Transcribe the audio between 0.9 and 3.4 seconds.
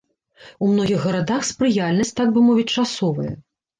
гарадах спрыяльнасць, так бы мовіць, часовая.